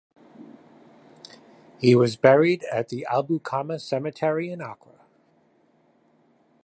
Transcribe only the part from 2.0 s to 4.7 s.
buried at the Ablekuma cemetery in